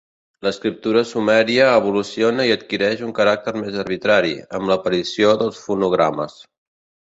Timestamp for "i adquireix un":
2.49-3.13